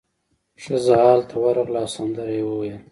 [0.63, 2.79] ښځه ال ته ورغله او سندره یې وویله.